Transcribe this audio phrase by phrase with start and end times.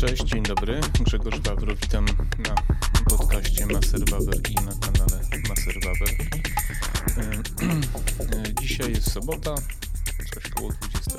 [0.00, 0.80] Cześć, dzień dobry.
[1.00, 2.06] Grzegorz Wawro, witam
[2.38, 2.54] na
[3.16, 6.08] podcaście Maser Wawer i na kanale Maser Wawer.
[8.28, 9.54] E, dzisiaj jest sobota,
[10.34, 11.10] coś koło 20,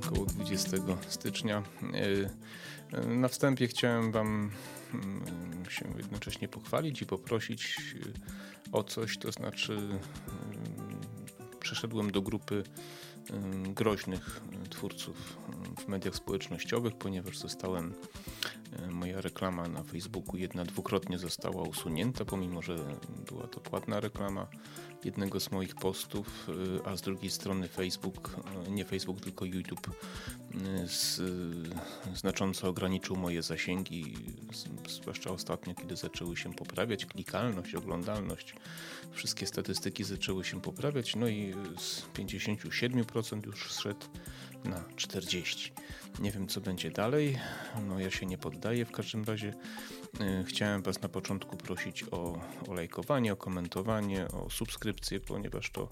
[0.08, 0.76] koło 20
[1.08, 1.62] stycznia.
[2.92, 4.50] E, na wstępie chciałem Wam
[4.94, 7.76] mm, się jednocześnie pochwalić i poprosić
[8.72, 9.78] o coś, to znaczy
[11.60, 12.64] przeszedłem do grupy
[13.74, 15.36] groźnych twórców
[15.78, 17.94] w mediach społecznościowych, ponieważ zostałem,
[18.90, 22.76] moja reklama na Facebooku jedna dwukrotnie została usunięta, pomimo że
[23.28, 24.46] była to płatna reklama
[25.04, 26.46] jednego z moich postów,
[26.84, 28.36] a z drugiej strony Facebook,
[28.70, 29.90] nie Facebook, tylko YouTube
[30.86, 31.20] z,
[32.14, 34.14] znacząco ograniczył moje zasięgi,
[34.88, 38.54] zwłaszcza ostatnio, kiedy zaczęły się poprawiać klikalność, oglądalność,
[39.12, 44.06] wszystkie statystyki zaczęły się poprawiać, no i z 57% już zszedł
[44.64, 45.70] na 40%.
[46.18, 47.38] Nie wiem, co będzie dalej,
[47.88, 49.54] no ja się nie poddaję, w każdym razie
[50.20, 55.88] e, chciałem Was na początku prosić o, o lajkowanie, o komentowanie, o subskrypcję, ponieważ to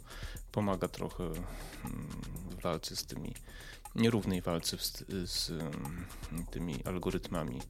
[0.52, 1.42] pomaga trochę mm,
[2.50, 3.34] w walce z tymi
[3.96, 5.52] nierównej walce z, z
[6.50, 7.60] tymi algorytmami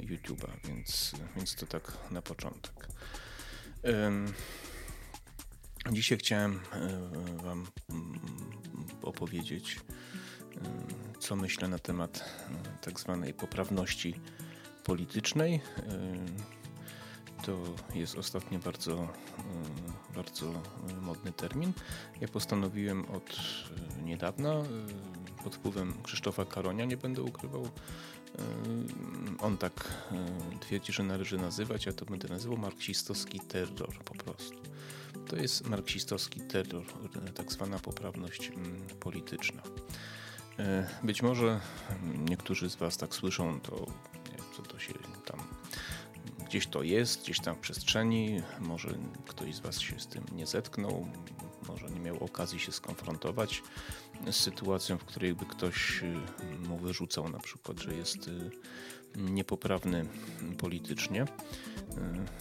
[0.00, 2.88] YouTube'a, więc, więc to tak na początek.
[5.92, 8.20] Dzisiaj chciałem e, Wam mm,
[9.02, 9.80] opowiedzieć,
[11.18, 14.20] co myślę na temat e, tak zwanej poprawności
[14.84, 15.60] politycznej.
[17.44, 19.08] To jest ostatnio bardzo,
[20.14, 20.62] bardzo
[21.00, 21.72] modny termin.
[22.20, 23.36] Ja postanowiłem od
[24.02, 24.54] niedawna
[25.44, 27.68] pod wpływem Krzysztofa Karonia, nie będę ukrywał.
[29.40, 30.04] On tak
[30.60, 34.58] twierdzi, że należy nazywać, a to będę nazywał marksistowski terror po prostu.
[35.28, 36.84] To jest marksistowski terror,
[37.34, 38.52] tak zwana poprawność
[39.00, 39.62] polityczna.
[41.02, 41.60] Być może
[42.28, 43.86] niektórzy z Was tak słyszą, to
[44.56, 44.92] co to się
[45.24, 45.40] tam
[46.50, 48.88] gdzieś to jest, gdzieś tam w przestrzeni, może
[49.26, 51.08] ktoś z Was się z tym nie zetknął,
[51.68, 53.62] może nie miał okazji się skonfrontować
[54.26, 58.50] z sytuacją, w której by ktoś y, mu wyrzucał na przykład, że jest y,
[59.16, 60.06] niepoprawny
[60.58, 61.22] politycznie.
[61.22, 61.26] Y,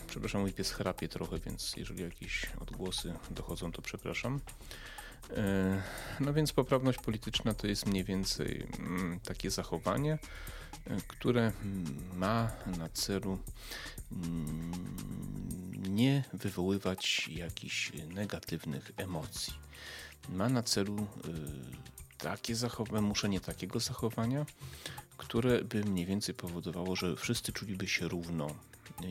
[0.08, 4.40] przepraszam, mój pies chrapie trochę, więc jeżeli jakieś odgłosy dochodzą, to przepraszam.
[6.20, 10.18] No więc poprawność polityczna to jest mniej więcej mm, takie zachowanie,
[11.08, 11.52] które
[12.14, 13.40] ma na celu
[14.12, 14.72] mm,
[15.90, 19.54] nie wywoływać jakichś negatywnych emocji.
[20.30, 24.46] Ma na celu y, takie zachowanie, muszenie takiego zachowania,
[25.18, 28.48] które by mniej więcej powodowało, że wszyscy czuliby się równo.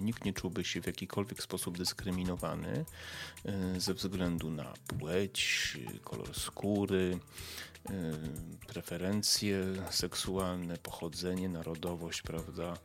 [0.02, 2.84] Nikt nie czułby się w jakikolwiek sposób dyskryminowany
[3.76, 7.18] y, ze względu na płeć, kolor skóry,
[7.90, 7.92] y,
[8.66, 12.78] preferencje seksualne, pochodzenie, narodowość, prawda?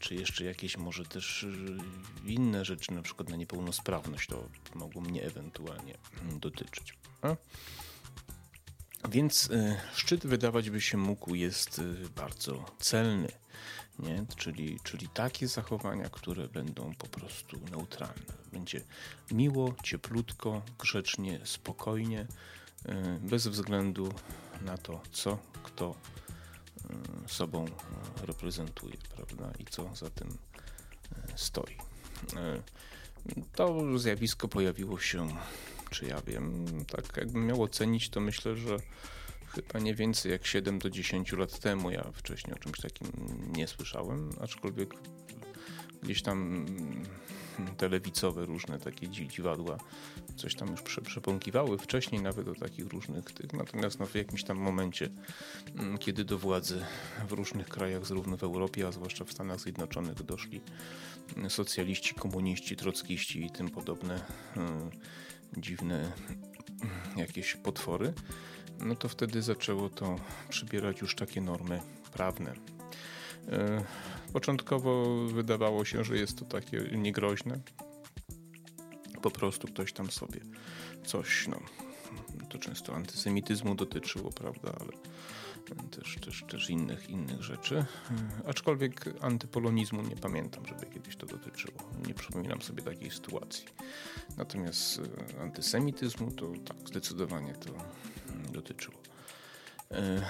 [0.00, 1.76] Czy jeszcze jakieś może też y,
[2.26, 6.94] inne rzeczy, na przykład na niepełnosprawność, to mogło mnie ewentualnie mm, dotyczyć.
[7.22, 7.36] A?
[9.08, 13.28] Więc y, szczyt wydawać by się mógł jest y, bardzo celny,
[13.98, 14.24] nie?
[14.36, 18.32] Czyli, czyli takie zachowania, które będą po prostu neutralne.
[18.52, 18.80] Będzie
[19.30, 22.26] miło, cieplutko, grzecznie, spokojnie,
[23.20, 24.12] bez względu
[24.60, 25.94] na to, co kto
[27.26, 31.76] sobą e, reprezentuje, prawda, i co za tym e, stoi.
[33.52, 35.28] To zjawisko pojawiło się,
[35.90, 38.76] czy ja wiem, tak jakbym miał ocenić, to myślę, że
[39.48, 41.90] chyba nie więcej jak 7 do 10 lat temu.
[41.90, 43.08] Ja wcześniej o czymś takim
[43.52, 44.94] nie słyszałem, aczkolwiek
[46.02, 46.66] gdzieś tam
[47.76, 49.78] telewicowe różne takie dziwadła
[50.36, 54.58] coś tam już przepąkiwały wcześniej nawet o takich różnych tych, natomiast no, w jakimś tam
[54.58, 55.08] momencie,
[55.76, 56.84] mm, kiedy do władzy
[57.28, 60.60] w różnych krajach, zarówno w Europie, a zwłaszcza w Stanach Zjednoczonych doszli
[61.36, 64.20] mm, socjaliści, komuniści, trockiści i tym podobne
[64.54, 64.90] hmm,
[65.56, 66.12] dziwne
[67.16, 68.12] jakieś potwory,
[68.80, 70.16] no to wtedy zaczęło to
[70.48, 71.80] przybierać już takie normy
[72.12, 72.54] prawne.
[74.32, 77.60] Początkowo wydawało się, że jest to takie niegroźne.
[79.22, 80.40] Po prostu ktoś tam sobie
[81.04, 81.60] coś, no,
[82.50, 84.90] to często antysemityzmu dotyczyło, prawda, ale
[85.90, 87.84] też, też, też innych, innych rzeczy.
[88.46, 91.78] Aczkolwiek antypolonizmu nie pamiętam, żeby kiedyś to dotyczyło.
[92.06, 93.64] Nie przypominam sobie takiej sytuacji.
[94.36, 95.00] Natomiast
[95.36, 98.99] e, antysemityzmu to tak, zdecydowanie to mm, dotyczyło.
[99.94, 100.22] E,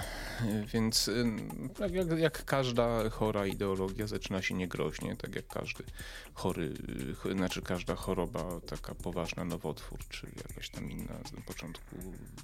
[0.73, 1.09] więc
[1.75, 5.83] tak jak, jak, każda chora ideologia zaczyna się niegroźnie, tak jak każdy
[6.33, 6.73] chory,
[7.35, 11.95] znaczy każda choroba taka poważna nowotwór, czy jakaś tam inna na początku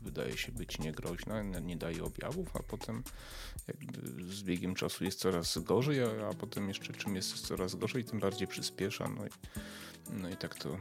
[0.04, 3.04] wydaje się być niegroźna, nie daje objawów, a potem
[4.30, 8.19] z biegiem czasu jest coraz gorzej, a, a potem jeszcze czym jest coraz gorzej, tym
[8.19, 9.08] bardziej przyspiesza.
[9.08, 9.30] No i,
[10.22, 10.78] no i tak, to,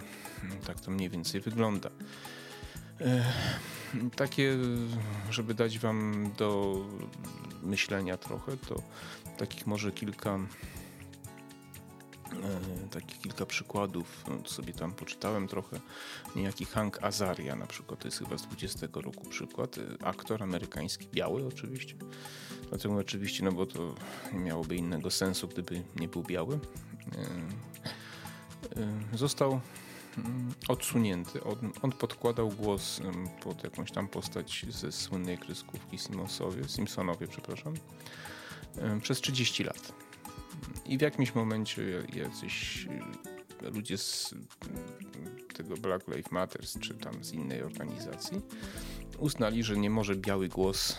[0.66, 1.90] tak to mniej więcej wygląda.
[4.16, 4.56] Takie,
[5.30, 6.76] żeby dać Wam do
[7.62, 8.82] myślenia trochę, to
[9.38, 10.38] takich może kilka
[12.90, 15.80] takich kilka przykładów, no, sobie tam poczytałem trochę.
[16.36, 19.76] Niejaki Hank Azaria na przykład, to jest chyba z 20 roku przykład.
[20.04, 21.94] Aktor amerykański, biały oczywiście.
[22.68, 23.94] Dlatego oczywiście, no bo to
[24.32, 26.58] nie miałoby innego sensu, gdyby nie był biały.
[29.14, 29.60] Został
[30.68, 31.44] odsunięty.
[31.44, 33.00] On, on, podkładał głos
[33.42, 37.74] pod jakąś tam postać ze słynnej kreskówki Simpsonowie, Simpsonowie przepraszam,
[39.02, 39.92] przez 30 lat.
[40.86, 42.86] I w jakimś momencie jacyś
[43.62, 44.34] e, ludzie z
[45.54, 48.40] tego Black Lives Matter, czy tam z innej organizacji,
[49.18, 50.98] uznali, że nie może biały głos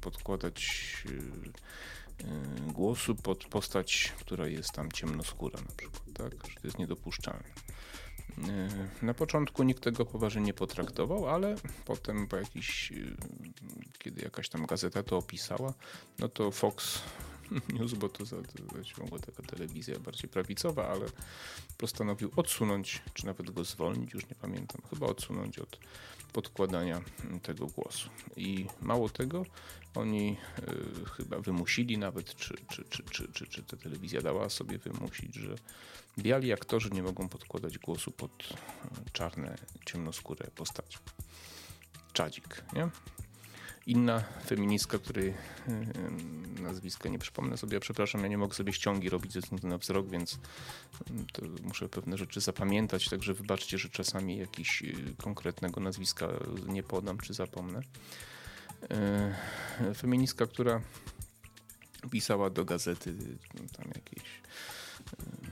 [0.00, 6.48] podkładać e, e, głosu pod postać, która jest tam ciemnoskóra na przykład, tak?
[6.48, 7.44] Że to jest niedopuszczalne.
[8.38, 12.96] E, na początku nikt tego poważnie nie potraktował, ale potem po jakiś, e,
[13.98, 15.74] kiedy jakaś tam gazeta to opisała,
[16.18, 17.02] no to Fox
[17.74, 21.06] News, bo to, to taka telewizja bardziej prawicowa, ale
[21.78, 25.78] postanowił odsunąć, czy nawet go zwolnić, już nie pamiętam, chyba odsunąć od
[26.30, 27.00] podkładania
[27.42, 28.10] tego głosu.
[28.36, 29.46] I mało tego,
[29.94, 34.78] oni y, chyba wymusili nawet, czy, czy, czy, czy, czy, czy ta telewizja dała sobie
[34.78, 35.54] wymusić, że
[36.18, 38.48] biali aktorzy nie mogą podkładać głosu pod
[39.12, 40.98] czarne, ciemnoskóre postacie.
[42.12, 42.90] Czadzik, nie?
[43.86, 45.34] Inna feministka, której
[46.60, 50.08] nazwiska nie przypomnę sobie, przepraszam, ja nie mogę sobie ściągi robić ze względu na wzrok,
[50.08, 50.38] więc
[51.62, 56.28] muszę pewne rzeczy zapamiętać, także wybaczcie, że czasami jakiś y, konkretnego nazwiska
[56.66, 57.80] nie podam czy zapomnę.
[58.90, 60.80] E, feministka, która
[62.10, 63.14] pisała do gazety
[63.76, 64.24] tam jakiejś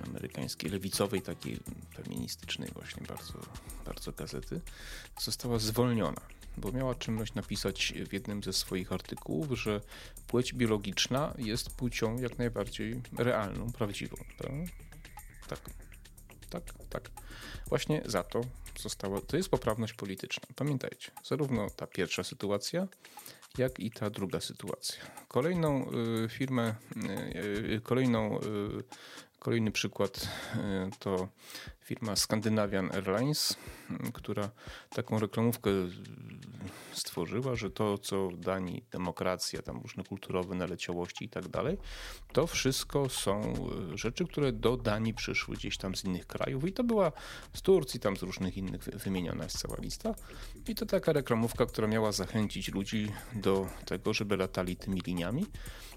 [0.07, 1.61] amerykańskiej, lewicowej, takiej
[1.95, 3.33] feministycznej właśnie bardzo,
[3.85, 4.61] bardzo gazety,
[5.21, 6.21] została zwolniona
[6.59, 9.81] bo miała czynność napisać w jednym ze swoich artykułów, że
[10.27, 14.17] płeć biologiczna jest płcią jak najbardziej realną, prawdziwą.
[15.49, 15.61] Tak,
[16.51, 17.11] tak, tak.
[17.69, 18.41] Właśnie za to
[18.79, 20.49] została, to jest poprawność polityczna.
[20.57, 22.89] Pamiętajcie, zarówno ta pierwsza sytuacja,
[23.59, 25.03] jak i ta druga sytuacja.
[25.29, 25.91] Kolejną
[26.25, 28.41] y, firmę, y, y, kolejną,
[29.39, 30.29] kolejny przykład
[30.99, 31.29] to
[31.89, 33.57] firma Scandinavian Airlines,
[34.13, 34.51] która
[34.91, 35.71] taką reklamówkę
[36.93, 41.79] stworzyła, że to, co w Danii demokracja, tam różne kulturowe naleciałości i tak dalej,
[42.33, 43.55] to wszystko są
[43.93, 47.13] e, rzeczy, które do Danii przyszły gdzieś tam z innych krajów i to była
[47.55, 50.15] z Turcji, tam z różnych innych wymieniona jest cała lista.
[50.69, 55.47] I to taka reklamówka, która miała zachęcić ludzi do tego, żeby latali tymi liniami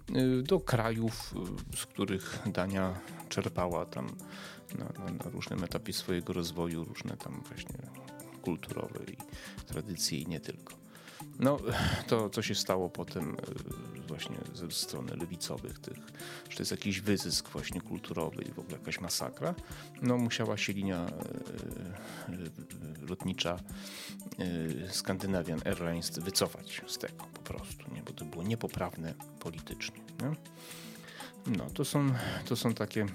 [0.10, 1.34] e, do krajów,
[1.72, 3.00] e, z których Dania
[3.30, 4.16] czerpała tam
[4.76, 7.78] na, na, na różnym etapie swojego rozwoju, różne tam właśnie
[8.42, 9.18] kulturowe i
[9.66, 10.82] tradycje i nie tylko.
[11.40, 11.60] No,
[12.08, 15.98] to co się stało potem e, właśnie ze strony lewicowych tych,
[16.50, 19.56] że to jest jakiś wyzysk właśnie kulturowy i w ogóle jakaś masakra,
[20.02, 21.10] no musiała się linia e, e,
[23.10, 23.60] lotnicza
[24.92, 28.04] Scandinavian Airlines wycofać z tego po prostu, nie?
[28.04, 30.02] bo to było niepoprawne politycznie.
[30.22, 30.36] Nie?
[31.58, 32.14] No, to są,
[32.46, 33.06] to są takie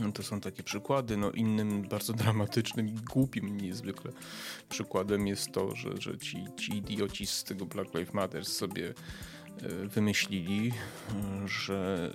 [0.00, 1.16] no to są takie przykłady.
[1.16, 4.12] No innym bardzo dramatycznym i głupim niezwykle
[4.68, 9.68] przykładem jest to, że, że ci, ci idioci z tego Black Lives Matter sobie e,
[9.88, 12.10] wymyślili, e, że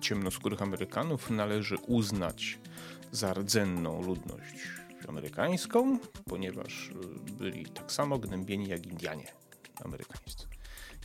[0.00, 2.58] ciemnoskórych Amerykanów należy uznać
[3.12, 4.54] za rdzenną ludność
[5.08, 9.32] amerykańską, ponieważ e, byli tak samo gnębieni jak Indianie
[9.84, 10.46] amerykańscy.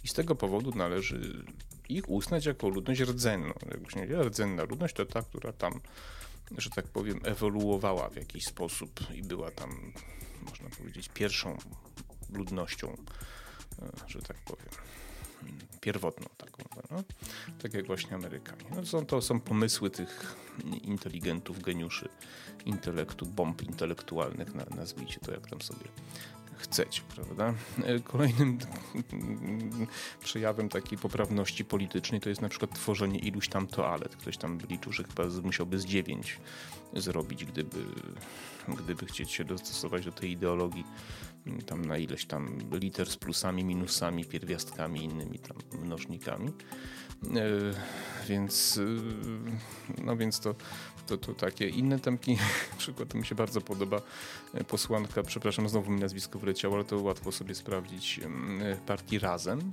[0.03, 1.45] I z tego powodu należy
[1.97, 3.53] ich uznać jako ludność rdzenną.
[3.71, 5.79] Jakbyśmy nie rdzenna ludność to ta, która tam,
[6.57, 9.93] że tak powiem, ewoluowała w jakiś sposób i była tam,
[10.49, 11.57] można powiedzieć, pierwszą
[12.29, 12.97] ludnością,
[13.81, 14.69] e, że tak powiem,
[15.81, 17.03] pierwotną taką, no?
[17.61, 18.63] tak jak właśnie Amerykanie.
[18.75, 20.35] No są, to są pomysły tych
[20.81, 22.09] inteligentów, geniuszy
[22.65, 25.85] intelektu, bomb intelektualnych, nazwijcie to jak tam sobie
[26.57, 27.53] chcecie, prawda?
[27.83, 28.57] E, kolejnym
[30.23, 34.15] przejawem takiej poprawności politycznej to jest na przykład tworzenie iluś tam toalet.
[34.15, 36.39] Ktoś tam liczył, że chyba musiałby z dziewięć
[36.93, 37.85] zrobić, gdyby,
[38.67, 40.83] gdyby chcieć się dostosować do tej ideologii
[41.65, 46.51] tam na ileś tam liter z plusami, minusami, pierwiastkami, innymi tam mnożnikami.
[48.27, 48.79] Więc,
[50.03, 50.55] no więc to,
[51.07, 52.37] to, to takie inne tamki,
[52.77, 54.01] przykład mi się bardzo podoba.
[54.67, 58.19] Posłanka, przepraszam, znowu mi nazwisko wleciało, ale to łatwo sobie sprawdzić,
[58.85, 59.71] partii Razem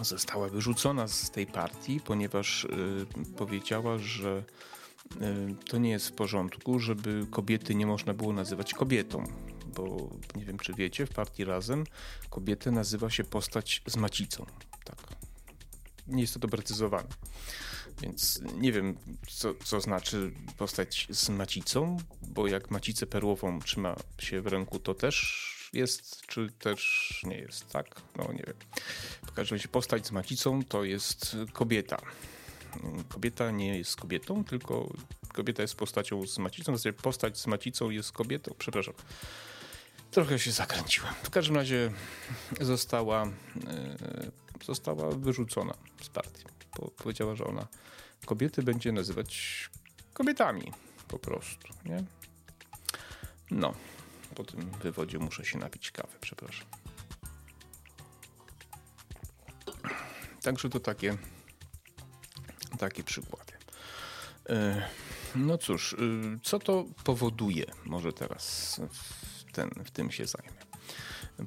[0.00, 4.44] została wyrzucona z tej partii, ponieważ y, powiedziała, że
[5.68, 9.24] to nie jest w porządku, żeby kobiety nie można było nazywać kobietą.
[9.74, 11.84] Bo nie wiem, czy wiecie, w partii Razem
[12.30, 14.46] kobietę nazywa się postać z macicą.
[14.84, 14.96] Tak.
[16.06, 17.08] Nie jest to doprecyzowane.
[18.02, 18.96] Więc nie wiem,
[19.28, 24.94] co, co znaczy postać z macicą, bo jak macicę perłową trzyma się w ręku, to
[24.94, 28.00] też jest, czy też nie jest, tak?
[28.16, 28.56] No nie wiem.
[29.26, 32.02] W każdym razie postać z macicą to jest kobieta.
[33.08, 34.92] Kobieta nie jest kobietą, tylko
[35.32, 38.94] kobieta jest postacią z macicą, znaczy postać z macicą jest kobietą, przepraszam.
[40.10, 41.14] Trochę się zakręciłem.
[41.22, 41.92] W każdym razie
[42.60, 43.30] została, e,
[44.64, 46.44] została wyrzucona z partii.
[46.96, 47.66] powiedziała, że ona
[48.26, 49.70] kobiety będzie nazywać
[50.12, 50.72] kobietami
[51.08, 52.04] po prostu, nie?
[53.50, 53.74] No,
[54.34, 56.66] po tym wywodzie muszę się napić kawy, przepraszam.
[60.42, 61.16] Także to takie,
[62.78, 63.52] takie przykłady.
[64.48, 64.88] E,
[65.34, 65.96] no cóż, e,
[66.42, 67.64] co to powoduje?
[67.84, 70.64] Może teraz w, ten, w tym się zajmę.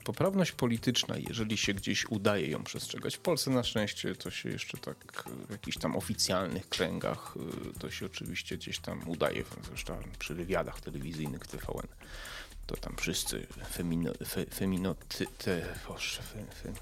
[0.04, 4.78] Poprawność polityczna, jeżeli się gdzieś udaje ją przestrzegać, w Polsce na szczęście to się jeszcze
[4.78, 7.36] tak w jakichś tam oficjalnych kręgach,
[7.76, 11.88] e, to się oczywiście gdzieś tam udaje, zresztą przy wywiadach telewizyjnych TVN
[12.68, 16.74] to tam wszyscy femino, fe, feminoty, te, boże, fe, fe,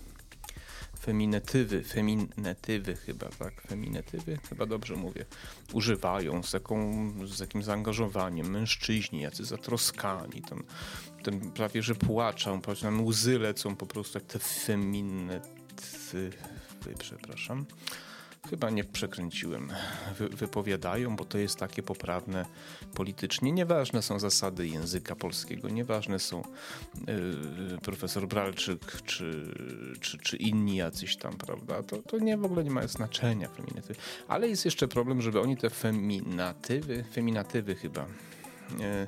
[1.06, 5.26] feminetywy, feminetywy chyba, tak, feminetywy, chyba dobrze mówię,
[5.74, 8.52] używają z, jaką, z jakim zaangażowaniem.
[8.52, 10.64] Mężczyźni, jacy zatroskani, tam,
[11.24, 16.32] ten prawie, że płaczą, tam łzy lecą po prostu jak te feminetywy,
[17.00, 17.66] przepraszam
[18.50, 19.70] chyba nie przekręciłem,
[20.18, 22.46] wy, wypowiadają, bo to jest takie poprawne
[22.94, 23.52] politycznie.
[23.52, 26.44] Nieważne są zasady języka polskiego, nieważne są
[27.08, 29.54] yy, profesor Bralczyk czy,
[30.00, 31.84] czy, czy, inni jacyś tam, prawda?
[31.84, 33.96] To, to nie w ogóle nie ma znaczenia feminatywy.
[34.28, 38.06] Ale jest jeszcze problem, żeby oni te feminatywy, feminatywy chyba.
[38.80, 39.08] Yy,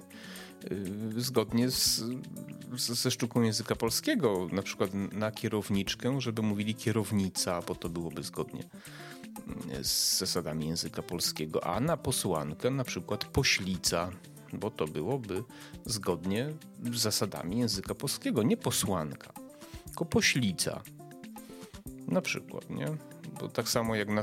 [1.17, 2.03] zgodnie z,
[2.77, 8.23] z, ze sztuką języka polskiego, na przykład na kierowniczkę, żeby mówili kierownica, bo to byłoby
[8.23, 8.63] zgodnie
[9.83, 14.11] z zasadami języka polskiego, a na posłankę na przykład poślica,
[14.53, 15.43] bo to byłoby
[15.85, 16.53] zgodnie
[16.83, 19.33] z zasadami języka polskiego, nie posłanka,
[19.85, 20.81] tylko poślica.
[22.07, 22.87] Na przykład, nie?
[23.39, 24.21] Bo tak samo jak na,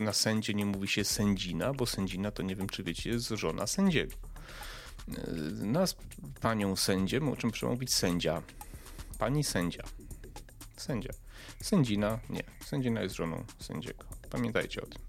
[0.00, 3.66] na sędzie nie mówi się sędzina, bo sędzina to nie wiem, czy wiecie, jest żona
[3.66, 4.14] sędziego.
[5.52, 5.96] Nas
[6.40, 8.42] panią sędzię, o czym trzeba mówić sędzia.
[9.18, 9.82] Pani sędzia.
[10.76, 11.10] Sędzia.
[11.62, 12.44] Sędzina, nie.
[12.64, 14.21] Sędzina jest żoną sędziego.
[14.32, 15.02] Pamiętajcie o tym.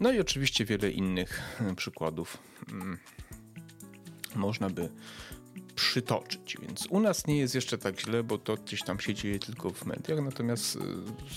[0.00, 2.38] No i oczywiście wiele innych e, przykładów
[2.72, 2.98] mm,
[4.34, 4.88] można by
[5.74, 6.56] przytoczyć.
[6.62, 9.70] Więc u nas nie jest jeszcze tak źle, bo to gdzieś tam się dzieje tylko
[9.70, 10.20] w mediach.
[10.24, 10.80] Natomiast e,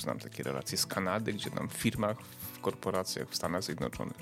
[0.02, 2.18] znam takie relacje z Kanady, gdzie tam w firmach,
[2.54, 4.18] w korporacjach w Stanach Zjednoczonych,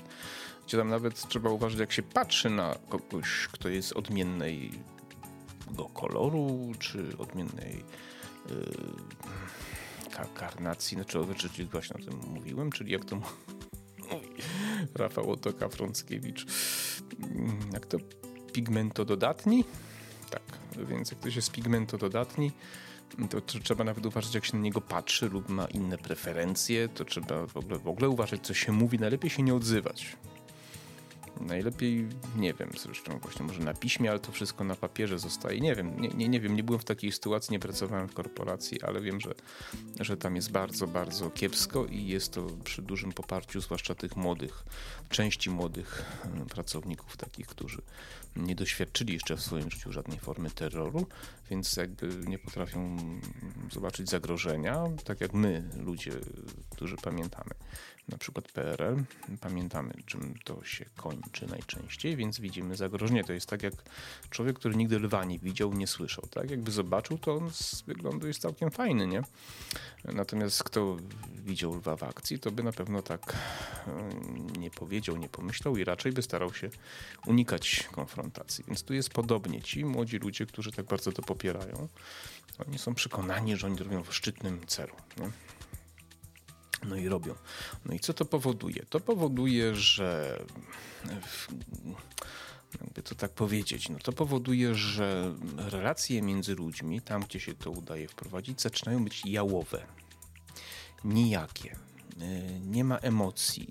[0.66, 4.74] gdzie tam nawet trzeba uważać, jak się patrzy na kogoś, kto jest odmiennego
[5.94, 7.84] koloru, czy odmiennej.
[10.22, 11.24] Karnacji, znaczy o
[11.70, 13.16] właśnie o tym mówiłem, czyli jak to
[14.12, 14.28] mówi
[14.94, 16.46] Rafał Otoka Frąckiewicz,
[17.22, 17.98] mm, jak to
[18.52, 19.64] pigmentododatni?
[20.30, 20.42] Tak,
[20.88, 22.52] więc jak ktoś jest pigmentododatni,
[23.30, 27.04] to, to, trzeba nawet uważać, jak się na niego patrzy lub ma inne preferencje, to
[27.04, 30.16] trzeba w ogóle, w ogóle uważać, co się mówi, najlepiej się nie odzywać.
[31.40, 35.60] Najlepiej, nie wiem, zresztą właśnie może na piśmie, ale to wszystko na papierze zostaje.
[35.60, 38.82] Nie wiem, nie, nie, nie wiem, nie byłem w takiej sytuacji, nie pracowałem w korporacji,
[38.82, 39.34] ale wiem, że,
[40.00, 44.64] że tam jest bardzo, bardzo kiepsko i jest to przy dużym poparciu, zwłaszcza tych młodych,
[45.08, 47.82] części młodych e, pracowników, takich, którzy
[48.36, 51.06] nie doświadczyli jeszcze w swoim życiu żadnej formy terroru,
[51.50, 52.96] więc jakby nie potrafią
[53.72, 56.12] zobaczyć zagrożenia, tak jak my, ludzie,
[56.70, 57.50] którzy pamiętamy
[58.08, 58.96] na przykład PRL,
[59.40, 63.24] pamiętamy czym to się kończy najczęściej, więc widzimy zagrożenie.
[63.24, 63.74] To jest tak jak
[64.30, 66.26] człowiek, który nigdy lwa nie widział, nie słyszał.
[66.30, 66.50] Tak?
[66.50, 69.22] Jakby zobaczył, to on z wyglądu jest całkiem fajny, nie?
[70.04, 70.96] Natomiast kto
[71.44, 73.36] widział lwa w akcji, to by na pewno tak
[73.86, 76.70] e, nie powiedział, nie pomyślał i raczej by starał się
[77.26, 78.64] unikać konfrontacji.
[78.66, 79.62] Więc tu jest podobnie.
[79.62, 81.88] Ci młodzi ludzie, którzy tak bardzo to popierają,
[82.66, 84.94] oni są przekonani, że oni robią w szczytnym celu.
[85.16, 85.30] Nie?
[86.84, 87.34] No i robią.
[87.84, 88.84] No i co to powoduje?
[88.88, 90.38] To powoduje, że
[92.80, 97.70] jakby to tak powiedzieć, no to powoduje, że relacje między ludźmi, tam gdzie się to
[97.70, 99.86] udaje wprowadzić, zaczynają być jałowe,
[101.04, 101.76] nijakie.
[102.22, 103.70] Y, nie ma emocji,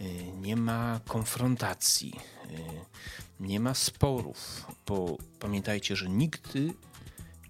[0.00, 2.20] y, nie ma konfrontacji,
[2.50, 2.56] y,
[3.40, 6.74] nie ma sporów, bo pamiętajcie, że nigdy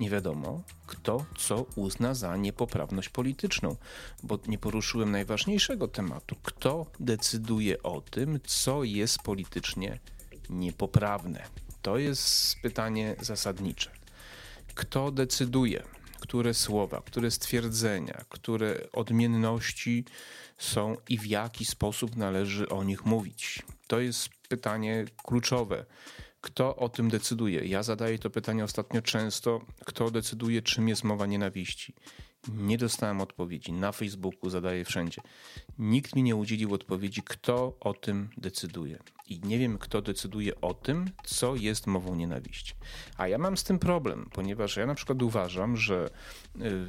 [0.00, 3.76] nie wiadomo, kto co uzna za niepoprawność polityczną,
[4.22, 6.36] bo nie poruszyłem najważniejszego tematu.
[6.42, 9.98] Kto decyduje o tym, co jest politycznie
[10.50, 11.46] niepoprawne?
[11.82, 13.90] To jest pytanie zasadnicze.
[14.74, 15.82] Kto decyduje,
[16.20, 20.04] które słowa, które stwierdzenia, które odmienności
[20.58, 23.62] są i w jaki sposób należy o nich mówić?
[23.86, 25.86] To jest pytanie kluczowe
[26.40, 27.64] kto o tym decyduje?
[27.64, 29.60] Ja zadaję to pytanie ostatnio często.
[29.84, 31.94] Kto decyduje, czym jest mowa nienawiści?
[32.48, 33.72] Nie dostałem odpowiedzi.
[33.72, 35.22] Na Facebooku zadaję wszędzie.
[35.78, 38.98] Nikt mi nie udzielił odpowiedzi, kto o tym decyduje.
[39.28, 42.74] I nie wiem, kto decyduje o tym, co jest mową nienawiści.
[43.16, 46.10] A ja mam z tym problem, ponieważ ja na przykład uważam, że
[46.56, 46.86] y,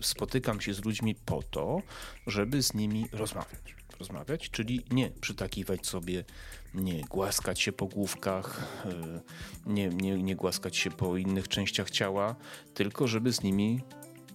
[0.00, 1.82] spotykam się z ludźmi po to,
[2.26, 3.73] żeby z nimi rozmawiać.
[3.98, 6.24] Rozmawiać, czyli nie przytakiwać sobie
[6.74, 9.20] nie głaskać się po główkach, e,
[9.66, 12.36] nie, nie, nie głaskać się po innych częściach ciała,
[12.74, 13.80] tylko żeby z nimi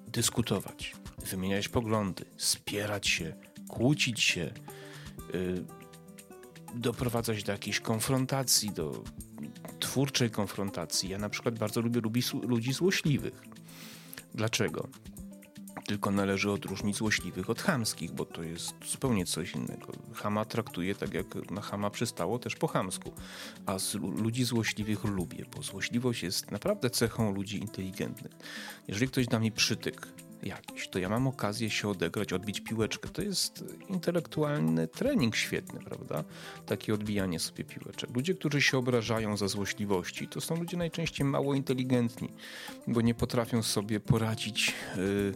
[0.08, 0.96] dyskutować,
[1.32, 3.36] wymieniać poglądy, spierać się,
[3.70, 5.80] kłócić się, e,
[6.76, 9.04] doprowadzać do jakiejś konfrontacji, do
[9.80, 11.10] twórczej konfrontacji.
[11.10, 12.02] Ja na przykład bardzo lubię
[12.42, 13.42] ludzi złośliwych.
[14.34, 14.88] Dlaczego?
[15.90, 19.94] Tylko należy odróżnić złośliwych od chamskich, bo to jest zupełnie coś innego.
[20.14, 23.12] Hama traktuje tak, jak na Hama przystało, też po chamsku.
[23.66, 28.32] A z ludzi złośliwych lubię, bo złośliwość jest naprawdę cechą ludzi inteligentnych.
[28.88, 30.08] Jeżeli ktoś da mi przytyk
[30.44, 33.10] jakiś, to ja mam okazję się odegrać, odbić piłeczkę.
[33.10, 36.24] To jest intelektualny trening świetny, prawda?
[36.66, 38.16] Takie odbijanie sobie piłeczek.
[38.16, 42.30] Ludzie, którzy się obrażają za złośliwości, to są ludzie najczęściej mało inteligentni,
[42.88, 44.74] bo nie potrafią sobie poradzić.
[44.98, 45.34] Yy,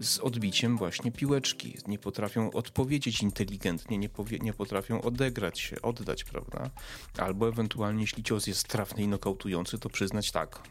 [0.00, 1.78] z odbiciem właśnie piłeczki.
[1.86, 4.08] Nie potrafią odpowiedzieć inteligentnie, nie,
[4.40, 6.70] nie potrafią odegrać się, oddać, prawda?
[7.18, 10.62] Albo ewentualnie, jeśli cios jest trafny i nokautujący, to przyznać tak.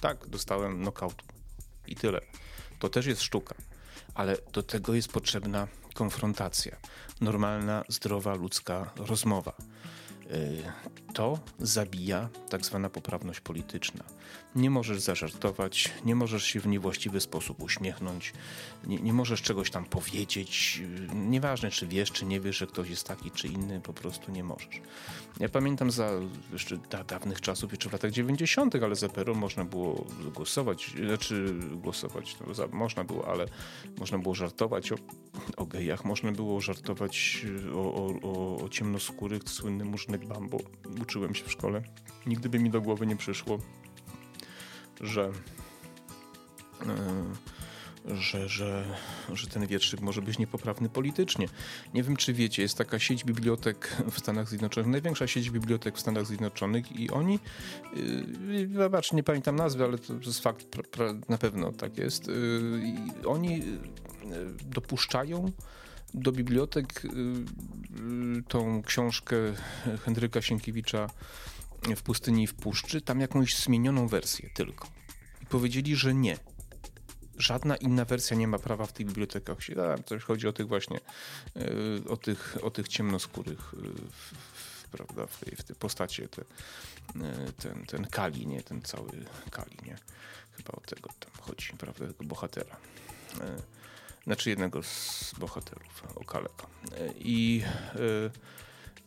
[0.00, 1.22] Tak, dostałem nokaut
[1.86, 2.20] i tyle.
[2.80, 3.54] To też jest sztuka,
[4.14, 6.76] ale do tego jest potrzebna konfrontacja,
[7.20, 9.52] normalna, zdrowa, ludzka rozmowa.
[10.30, 10.62] Y,
[11.14, 14.04] to zabija tak zwana poprawność polityczna.
[14.54, 18.32] Nie możesz zażartować, nie możesz się w niewłaściwy sposób uśmiechnąć,
[18.86, 20.82] nie, nie, możesz czegoś tam powiedzieć.
[21.12, 24.32] Y, nieważne, czy wiesz, czy nie wiesz, że ktoś jest taki, czy inny, po prostu
[24.32, 24.80] nie możesz.
[25.40, 26.10] Ja pamiętam za
[26.52, 31.54] jeszcze da, dawnych czasów, jeszcze w latach 90., ale za Peru można było głosować, znaczy
[31.72, 33.46] głosować, no, za, można było, ale
[33.98, 34.96] można było żartować o,
[35.56, 40.58] o gejach, można było żartować o, o, o ciemnoskórych, słynnym murznek bambo.
[41.02, 41.82] Uczyłem się w szkole.
[42.26, 43.58] Nigdy by mi do głowy nie przyszło,
[45.00, 45.32] że.
[46.86, 46.94] Yy,
[48.04, 48.84] że, że,
[49.32, 51.48] że ten wierszyk może być niepoprawny politycznie.
[51.94, 56.00] Nie wiem, czy wiecie, jest taka sieć bibliotek w Stanach Zjednoczonych, największa sieć bibliotek w
[56.00, 57.38] Stanach Zjednoczonych i oni,
[57.96, 62.26] yy, wybacz, nie pamiętam nazwy, ale to jest fakt, pra, pra, na pewno tak jest,
[62.26, 63.62] yy, oni
[64.64, 65.52] dopuszczają
[66.14, 67.02] do bibliotek
[68.48, 69.36] tą książkę
[70.04, 71.06] Henryka Sienkiewicza
[71.96, 74.88] w pustyni i w puszczy, tam jakąś zmienioną wersję tylko.
[75.42, 76.36] I powiedzieli, że nie
[77.40, 79.74] żadna inna wersja nie ma prawa w tych bibliotekach się.
[80.06, 81.00] Coś chodzi o tych właśnie,
[81.56, 87.52] e, o tych, o tych ciemnoskórych, e, prawda, w tej, w tej postacie, te, e,
[87.52, 89.10] ten, ten Kali, nie, ten cały
[89.50, 89.96] Kali, nie.
[90.52, 92.76] Chyba o tego tam chodzi, prawda, tego bohatera.
[94.24, 96.66] Znaczy jednego z bohaterów, o Kaleka.
[97.14, 97.62] I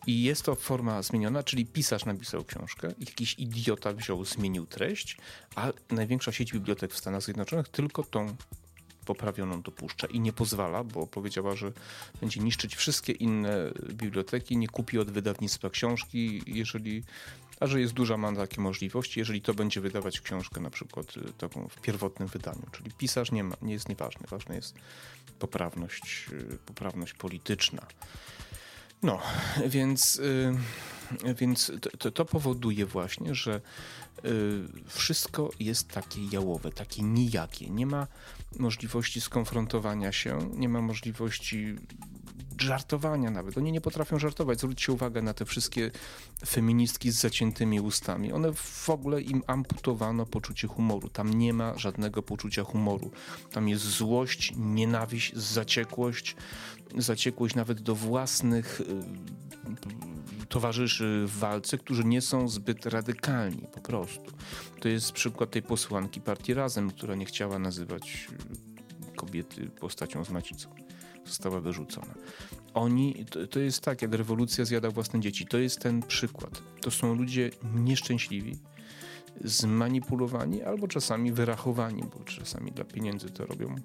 [0.07, 5.17] i jest to forma zmieniona, czyli pisarz napisał książkę, jakiś idiota wziął, zmienił treść,
[5.55, 8.35] a największa sieć bibliotek w Stanach Zjednoczonych tylko tą
[9.05, 11.71] poprawioną dopuszcza i nie pozwala, bo powiedziała, że
[12.21, 17.03] będzie niszczyć wszystkie inne biblioteki, nie kupi od wydawnictwa książki, jeżeli,
[17.59, 21.33] a że jest duża ma takie możliwości, jeżeli to będzie wydawać książkę na przykład y,
[21.37, 24.75] taką w pierwotnym wydaniu, czyli pisarz nie, ma, nie jest nieważny, ważna jest
[25.39, 27.87] poprawność, y, poprawność polityczna.
[29.03, 29.19] No,
[29.67, 30.53] więc, y,
[31.35, 33.61] więc to, to, powoduje właśnie, że
[34.25, 34.29] y,
[34.87, 37.69] wszystko jest takie jałowe, takie nijakie.
[37.69, 38.07] Nie ma
[38.59, 41.75] możliwości skonfrontowania się, nie ma możliwości
[42.61, 43.57] żartowania nawet.
[43.57, 44.59] Oni nie potrafią żartować.
[44.59, 45.91] Zwróćcie uwagę na te wszystkie
[46.45, 48.31] feministki z zaciętymi ustami.
[48.31, 51.09] One w ogóle im amputowano poczucie humoru.
[51.09, 53.11] Tam nie ma żadnego poczucia humoru.
[53.51, 56.35] Tam jest złość, nienawiść, zaciekłość,
[56.97, 58.81] zaciekłość nawet do własnych
[60.49, 64.31] towarzyszy w walce, którzy nie są zbyt radykalni po prostu.
[64.79, 68.27] To jest przykład tej posłanki partii Razem, która nie chciała nazywać
[69.15, 70.82] kobiety postacią z macicą.
[71.25, 72.13] Została wyrzucona.
[72.73, 75.45] Oni, to, to jest tak, jak rewolucja zjada własne dzieci.
[75.45, 76.61] To jest ten przykład.
[76.81, 78.59] To są ludzie nieszczęśliwi,
[79.43, 83.75] zmanipulowani albo czasami wyrachowani, bo czasami dla pieniędzy to robią.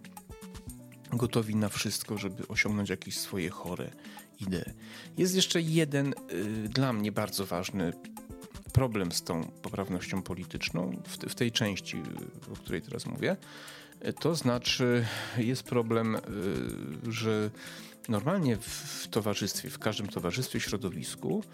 [1.13, 3.91] Gotowi na wszystko, żeby osiągnąć jakieś swoje chore
[4.41, 4.73] idee.
[5.19, 7.93] Jest jeszcze jeden y, dla mnie bardzo ważny
[8.73, 11.97] problem z tą poprawnością polityczną w, w tej części,
[12.49, 13.37] y, o której teraz mówię.
[14.21, 15.07] To znaczy,
[15.37, 16.21] jest problem, y,
[17.13, 17.51] że
[18.09, 21.45] normalnie w towarzystwie, w każdym towarzystwie, środowisku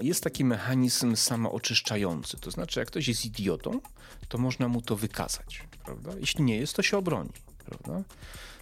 [0.00, 2.36] jest taki mechanizm samooczyszczający.
[2.36, 3.80] To znaczy, jak ktoś jest idiotą,
[4.28, 6.10] to można mu to wykazać, prawda?
[6.20, 7.32] Jeśli nie jest, to się obroni,
[7.64, 8.02] prawda?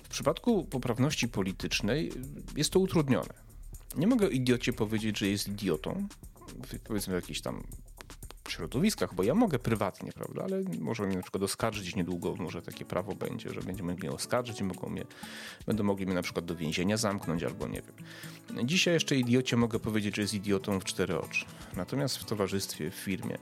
[0.05, 2.13] W przypadku poprawności politycznej
[2.57, 3.35] jest to utrudnione.
[3.97, 6.09] Nie mogę idiocie powiedzieć, że jest idiotą,
[6.85, 7.63] powiedzmy w jakiejś tam
[8.49, 12.85] środowiskach, bo ja mogę prywatnie, prawda, ale może mnie na przykład oskarżyć niedługo, może takie
[12.85, 15.05] prawo będzie, że będziemy mnie oskarżyć i mogą mnie,
[15.67, 18.67] będą mogli mnie na przykład do więzienia zamknąć albo nie wiem.
[18.67, 21.45] Dzisiaj jeszcze idiocie mogę powiedzieć, że jest idiotą w cztery oczy.
[21.77, 23.39] Natomiast w towarzystwie, w firmie,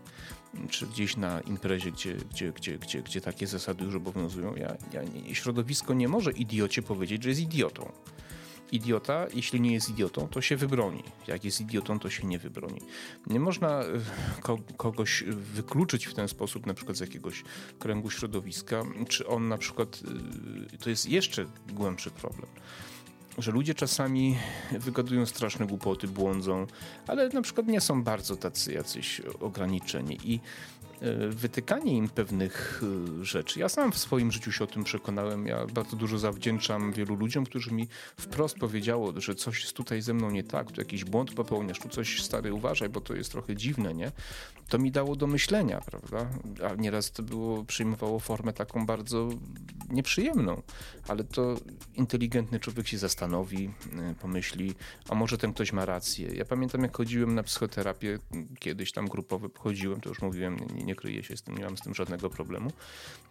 [0.71, 5.03] czy gdzieś na imprezie, gdzie, gdzie, gdzie, gdzie, gdzie takie zasady już obowiązują, ja, ja,
[5.35, 7.93] środowisko nie może idiocie powiedzieć, że jest idiotą
[8.73, 11.03] idiota, jeśli nie jest idiotą, to się wybroni.
[11.27, 12.81] Jak jest idiotą, to się nie wybroni.
[13.27, 13.87] Nie można e,
[14.41, 17.45] ko kogoś wykluczyć w ten sposób, na przykład z jakiegoś
[17.79, 20.03] kręgu środowiska, czy on na przykład,
[20.75, 22.47] e, to jest jeszcze głębszy problem
[23.39, 24.39] że ludzie czasami
[24.73, 26.67] wygadują straszne głupoty, błądzą,
[27.07, 30.41] ale na przykład nie są bardzo tacy jacyś ograniczeni i
[31.29, 32.83] wytykanie im pewnych
[33.21, 33.61] e, rzeczy.
[33.61, 35.47] Ja sam w swoim życiu się o tym przekonałem.
[35.47, 40.15] Ja bardzo dużo zawdzięczam wielu ludziom, którzy mi wprost powiedziało, że coś jest tutaj ze
[40.15, 43.57] mną nie tak, tu jakiś błąd popełniasz, tu coś stary uważaj, bo to jest trochę
[43.57, 44.13] dziwne, nie?
[44.69, 46.31] To mi dało do myślenia, prawda?
[46.71, 49.29] A nieraz to było, przyjmowało formę taką bardzo
[49.91, 50.63] nieprzyjemną,
[51.09, 51.57] ale to
[51.95, 54.75] inteligentny człowiek się zastanowi, e, pomyśli,
[55.09, 56.29] a może ten ktoś ma rację.
[56.35, 58.19] Ja pamiętam, jak chodziłem na psychoterapię,
[58.59, 61.65] kiedyś tam grupowy chodziłem, to już mówiłem, nie, nie nie kryję się z tym, nie
[61.65, 62.71] mam z tym żadnego problemu.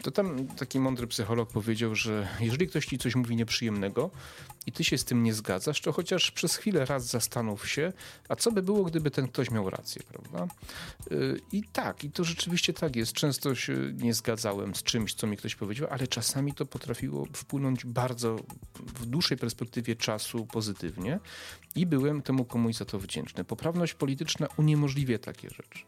[0.03, 4.09] To tam taki mądry psycholog powiedział, że jeżeli ktoś ci coś mówi nieprzyjemnego
[4.65, 7.93] i ty się z tym nie zgadzasz, to chociaż przez chwilę raz zastanów się,
[8.29, 10.55] a co by było, gdyby ten ktoś miał rację, prawda?
[11.11, 13.13] Y, I tak, i to rzeczywiście tak jest.
[13.13, 17.85] Często się nie zgadzałem z czymś, co mi ktoś powiedział, ale czasami to potrafiło wpłynąć
[17.85, 18.35] bardzo
[18.75, 21.19] w dłuższej perspektywie czasu pozytywnie
[21.75, 23.43] i byłem temu komuś za to wdzięczny.
[23.43, 25.79] Poprawność polityczna uniemożliwia takie rzeczy.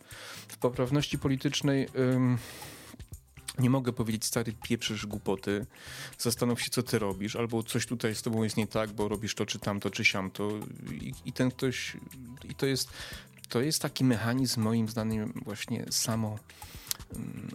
[0.47, 1.62] W poprawności politycznej.
[3.59, 5.65] Nie mogę powiedzieć, stary, pieprzysz głupoty,
[6.17, 9.35] zastanów się, co ty robisz, albo coś tutaj z tobą jest nie tak, bo robisz
[9.35, 10.49] to, czy tamto, czy siamto.
[10.91, 11.97] I, i ten ktoś,
[12.49, 12.89] i to jest,
[13.49, 16.39] to jest taki mechanizm, moim zdaniem, właśnie samo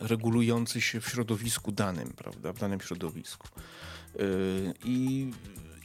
[0.00, 3.48] regulujący się w środowisku danym, prawda, w danym środowisku.
[4.14, 5.30] Yy, I,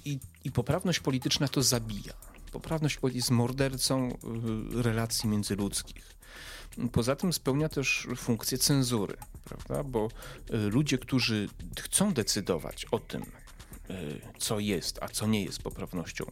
[0.05, 2.13] i, i poprawność polityczna to zabija
[2.53, 6.15] poprawność jest mordercą y, relacji międzyludzkich.
[6.91, 9.83] Poza tym spełnia też funkcję cenzury, prawda?
[9.83, 10.07] bo
[10.53, 13.21] y, ludzie, którzy chcą decydować o tym,
[13.89, 16.25] y, co jest, a co nie jest poprawnością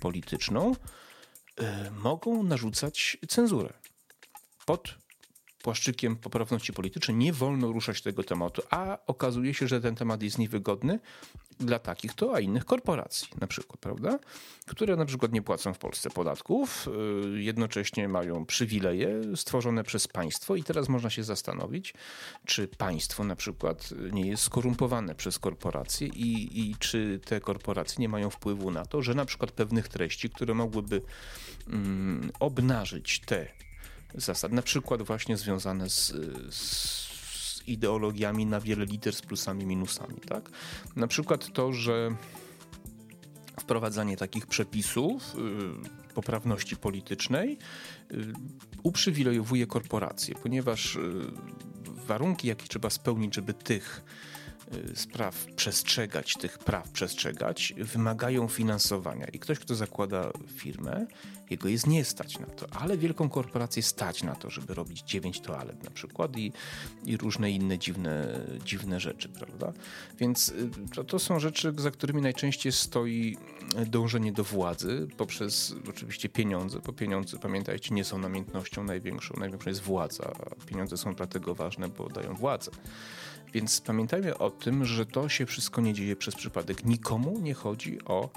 [0.00, 0.76] polityczną,
[2.02, 3.72] mogą narzucać cenzurę
[4.66, 4.94] pod
[5.62, 10.38] płaszczykiem poprawności politycznej nie wolno ruszać tego tematu, a okazuje się, że ten temat jest
[10.38, 11.00] niewygodny
[11.60, 14.18] dla takich to, a innych korporacji na przykład, prawda?
[14.66, 16.88] Które na przykład nie płacą w Polsce podatków,
[17.34, 21.94] y, jednocześnie mają przywileje stworzone przez państwo i teraz można się zastanowić,
[22.44, 28.08] czy państwo na przykład nie jest skorumpowane przez korporacje i, i czy te korporacje nie
[28.08, 31.02] mają wpływu na to, że na przykład pewnych treści, które mogłyby
[31.68, 33.46] mm, obnażyć te
[34.14, 36.12] zasad, na przykład właśnie związane z,
[36.50, 37.05] z
[37.66, 40.16] ideologiami na wiele liter z plusami i minusami.
[40.28, 40.50] Tak?
[40.96, 42.10] Na przykład to, że
[43.60, 47.58] wprowadzanie takich przepisów y, poprawności politycznej
[48.12, 48.32] y,
[48.82, 51.00] uprzywilejowuje korporacje, ponieważ y,
[52.06, 54.04] warunki, jakie trzeba spełnić, żeby tych
[54.94, 59.26] spraw przestrzegać, tych praw przestrzegać, wymagają finansowania.
[59.26, 61.06] I ktoś, kto zakłada firmę,
[61.50, 65.40] jego jest nie stać na to, ale wielką korporację stać na to, żeby robić dziewięć
[65.40, 66.52] toalet na przykład i,
[67.04, 69.72] i różne inne dziwne, dziwne rzeczy, prawda?
[70.18, 73.36] Więc y, to, to są rzeczy, za którymi najczęściej stoi
[73.86, 79.34] dążenie do władzy poprzez oczywiście pieniądze, bo pieniądze, pamiętajcie, nie są namiętnością największą.
[79.38, 82.70] Największą jest władza, a pieniądze są dlatego ważne, bo dają władzę.
[83.54, 86.84] Więc pamiętajmy o tym, że to się wszystko nie dzieje przez przypadek.
[86.84, 88.30] Nikomu nie chodzi o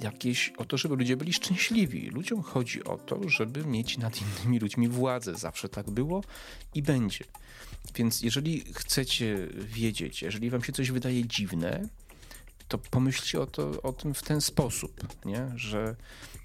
[0.00, 2.10] jakieś, o to, żeby ludzie byli szczęśliwi.
[2.10, 5.34] Ludziom chodzi o to, żeby mieć nad innymi ludźmi władzę.
[5.34, 6.24] Zawsze tak było
[6.74, 7.24] i będzie.
[7.94, 11.88] Więc jeżeli chcecie wiedzieć, jeżeli wam się coś wydaje dziwne,
[12.68, 15.52] to pomyślcie o, to, o tym w ten sposób, nie?
[15.56, 15.96] że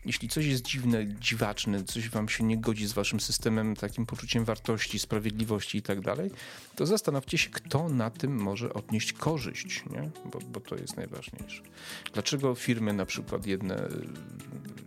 [0.05, 4.45] jeśli coś jest dziwne, dziwaczne, coś wam się nie godzi z waszym systemem, takim poczuciem
[4.45, 6.31] wartości, sprawiedliwości i tak dalej,
[6.75, 10.09] to zastanówcie się, kto na tym może odnieść korzyść, nie?
[10.31, 11.63] Bo, bo to jest najważniejsze.
[12.13, 13.87] Dlaczego firmy na przykład jedne,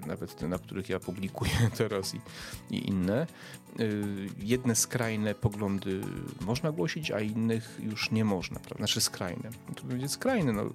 [0.06, 2.20] nawet te, na których ja publikuję teraz i,
[2.70, 3.26] i inne,
[3.80, 6.00] y, jedne skrajne poglądy
[6.40, 8.76] można głosić, a innych już nie można, prawda?
[8.76, 9.50] Znaczy skrajne.
[9.76, 10.70] To będzie skrajne, no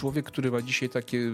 [0.00, 1.32] człowiek, który ma dzisiaj takie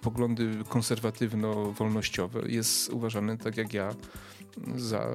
[0.00, 3.94] poglądy konserwatywno-wolnościowe, jest uważany, tak jak ja,
[4.76, 5.12] za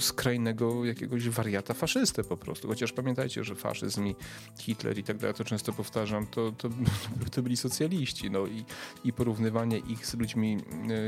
[0.00, 2.68] skrajnego jakiegoś wariata faszystę po prostu.
[2.68, 4.14] Chociaż pamiętajcie, że faszyzm i
[4.58, 6.68] Hitler i tak dalej, to często powtarzam, to, to,
[7.32, 8.30] to byli socjaliści.
[8.30, 8.64] No i,
[9.04, 10.58] i porównywanie ich z ludźmi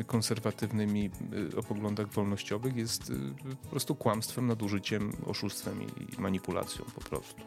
[0.01, 1.11] e, konserwatywnymi
[1.55, 7.43] e, o poglądach wolnościowych jest e, po prostu kłamstwem, nadużyciem, oszustwem i manipulacją po prostu.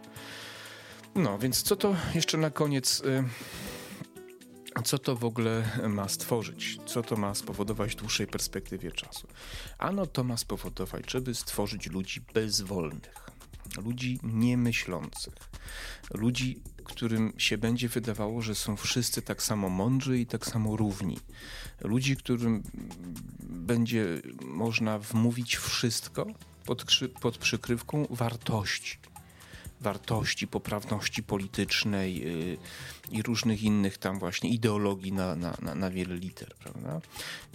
[1.15, 3.03] No, więc co to jeszcze na koniec
[4.83, 6.77] co to w ogóle ma stworzyć?
[6.85, 9.27] Co to ma spowodować w dłuższej perspektywie czasu?
[9.77, 13.29] Ano to ma spowodować, żeby stworzyć ludzi bezwolnych,
[13.83, 15.33] ludzi niemyślących,
[16.13, 21.19] ludzi, którym się będzie wydawało, że są wszyscy tak samo mądrzy i tak samo równi.
[21.81, 22.63] Ludzi, którym
[23.39, 26.25] będzie można wmówić wszystko
[26.65, 26.85] pod,
[27.21, 28.97] pod przykrywką wartości
[29.81, 32.57] wartości, poprawności politycznej yy,
[33.11, 37.01] i różnych innych tam właśnie ideologii na, na, na, na wiele liter, prawda?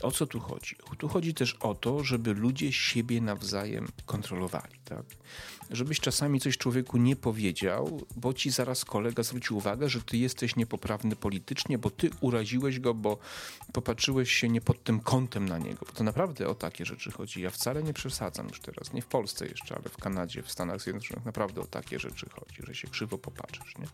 [0.02, 0.76] O co tu chodzi?
[0.98, 5.04] Tu chodzi też o to, żeby ludzie siebie nawzajem kontrolowali, tak?
[5.70, 10.56] Żebyś czasami coś człowieku nie powiedział, bo ci zaraz kolega zwrócił uwagę, że ty jesteś
[10.56, 13.18] niepoprawny politycznie, bo ty uraziłeś go, bo
[13.72, 15.86] popatrzyłeś się nie pod tym kątem na niego.
[15.86, 17.40] Bo to naprawdę o takie rzeczy chodzi.
[17.40, 18.92] Ja wcale nie przesadzam już teraz.
[18.92, 22.62] Nie w Polsce jeszcze, ale w Kanadzie, w Stanach Zjednoczonych naprawdę o takie rzeczy chodzi,
[22.66, 23.86] że się krzywo popatrzysz, nie?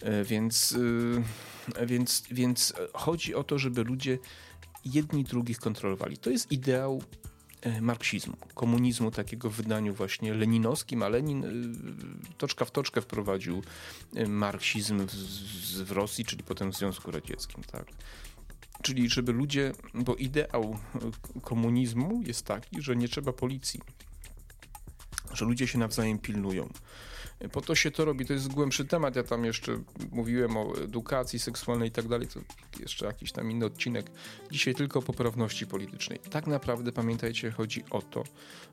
[0.00, 0.78] E, więc,
[1.78, 4.18] e, więc, więc chodzi o to, żeby ludzie
[4.84, 6.18] jedni drugich kontrolowali.
[6.18, 7.02] To jest ideał
[7.60, 11.44] e, marksizmu, komunizmu takiego w wydaniu właśnie leninowskim, a Lenin
[12.38, 13.62] toczka w toczkę wprowadził
[14.28, 15.14] marksizm w,
[15.84, 17.64] w Rosji, czyli potem w Związku Radzieckim.
[17.64, 17.86] Tak?
[18.82, 20.78] Czyli żeby ludzie, bo ideał
[21.42, 23.80] komunizmu jest taki, że nie trzeba policji,
[25.32, 26.68] że ludzie się nawzajem pilnują
[27.52, 29.16] po to się to robi, to jest głębszy temat.
[29.16, 29.78] Ja tam jeszcze
[30.12, 32.40] mówiłem o edukacji seksualnej i tak dalej, to
[32.80, 34.10] jeszcze jakiś tam inny odcinek.
[34.50, 36.18] Dzisiaj tylko o poprawności politycznej.
[36.30, 38.24] Tak naprawdę, pamiętajcie, chodzi o to,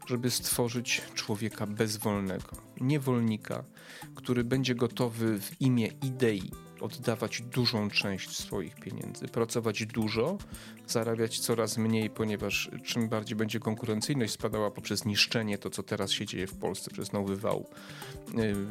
[0.08, 2.49] żeby stworzyć człowieka bezwolnego,
[2.82, 3.63] niewolnika,
[4.15, 6.52] który będzie gotowy w imię idei
[6.84, 10.38] oddawać dużą część swoich pieniędzy, pracować dużo,
[10.88, 16.26] zarabiać coraz mniej, ponieważ czym bardziej będzie konkurencyjność spadała poprzez niszczenie, to co teraz się
[16.26, 17.69] dzieje w Polsce, przez nowy wał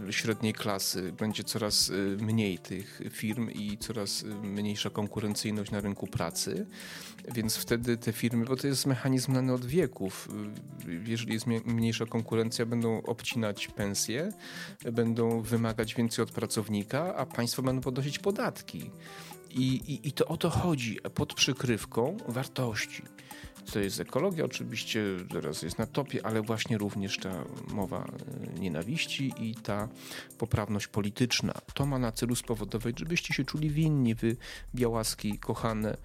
[0.09, 5.81] y, średniej klasy, będzie coraz y, mniej tych firm i coraz y, mniejsza konkurencyjność na
[5.81, 6.67] rynku pracy,
[7.35, 10.29] więc wtedy te firmy, bo to jest mechanizm znany od wieków,
[11.07, 14.33] jeżeli jest mniejsza konkurencja, będą obcinać pensje,
[14.93, 18.91] będą wymagać więcej od pracownika, a państwo będą podnosić podatki.
[19.51, 23.03] I, i, I to o to chodzi, pod przykrywką wartości.
[23.73, 29.33] To jest ekologia, oczywiście teraz jest na topie, ale właśnie również ta mowa e, nienawiści
[29.39, 29.89] i ta
[30.39, 31.53] poprawność polityczna.
[31.75, 34.37] To ma na celu spowodować, żebyście się czuli winni, wy
[34.75, 35.97] białaski kochane,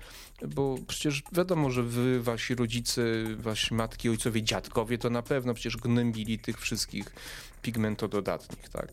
[0.47, 3.01] bo przecież wiadomo, że wy, wasi rodzice,
[3.37, 7.13] wasi matki, ojcowie, dziadkowie to na pewno przecież gnębili tych wszystkich
[7.61, 8.91] pigmentododatnych, tak?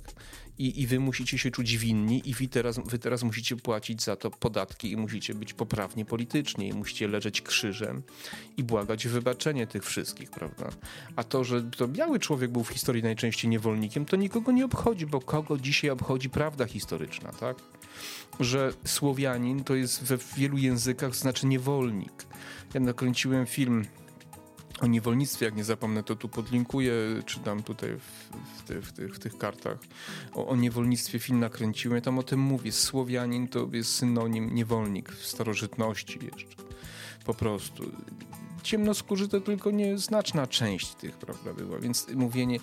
[0.58, 4.16] i, i wy musicie się czuć winni i wy teraz, wy teraz musicie płacić za
[4.16, 8.02] to podatki i musicie być poprawnie politycznie i musicie leżeć krzyżem
[8.56, 10.70] i błagać wybaczenie tych wszystkich, prawda?
[11.16, 15.06] A to, że to biały człowiek był w historii najczęściej niewolnikiem, to nikogo nie obchodzi,
[15.06, 17.56] bo kogo dzisiaj obchodzi prawda historyczna, tak?
[18.40, 22.26] Że Słowianin to jest we wielu językach znaczy niewolnik.
[22.74, 23.84] Ja nakręciłem film
[24.80, 26.92] o niewolnictwie, jak nie zapomnę, to tu podlinkuję,
[27.26, 29.78] czy dam tutaj w, w, ty, w, tych, w tych kartach.
[30.34, 32.72] O, o, niewolnictwie film nakręciłem, ja tam o tym mówię.
[32.72, 36.56] Słowianin to jest synonim niewolnik w starożytności jeszcze.
[37.24, 37.82] Po prostu.
[38.62, 42.58] Ciemnoskórzy to tylko nieznaczna część tych, prawda, była, więc mówienie,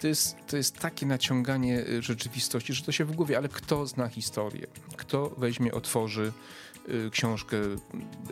[0.00, 4.08] to jest, to jest takie naciąganie rzeczywistości, że to się w głowie, ale kto zna
[4.08, 4.66] historię?
[4.96, 6.32] Kto weźmie, otworzy
[7.10, 7.56] książkę,